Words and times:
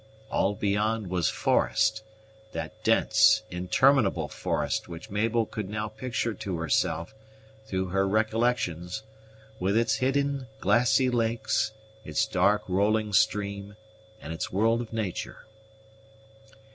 All 0.31 0.55
beyond 0.55 1.11
was 1.11 1.29
forest; 1.29 2.01
that 2.53 2.83
dense, 2.83 3.43
interminable 3.51 4.29
forest 4.29 4.87
which 4.87 5.11
Mabel 5.11 5.45
could 5.45 5.69
now 5.69 5.89
picture 5.89 6.33
to 6.33 6.57
herself, 6.57 7.13
through 7.67 7.89
her 7.89 8.07
recollections, 8.07 9.03
with 9.59 9.77
its 9.77 9.97
hidden 9.97 10.47
glassy 10.59 11.11
lakes, 11.11 11.73
its 12.03 12.25
dark 12.25 12.63
rolling 12.67 13.13
stream, 13.13 13.75
and 14.19 14.33
its 14.33 14.51
world 14.51 14.81
of 14.81 14.91
nature. 14.91 15.45